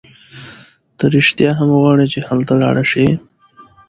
[0.97, 3.05] ته رېښتیا هم غواړي هلته ولاړه شې؟